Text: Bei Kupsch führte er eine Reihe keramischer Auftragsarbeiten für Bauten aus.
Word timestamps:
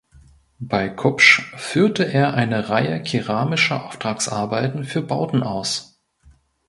Bei 0.57 0.89
Kupsch 0.89 1.53
führte 1.57 2.05
er 2.05 2.33
eine 2.33 2.69
Reihe 2.69 3.03
keramischer 3.03 3.85
Auftragsarbeiten 3.85 4.83
für 4.83 5.03
Bauten 5.03 5.43
aus. 5.43 6.01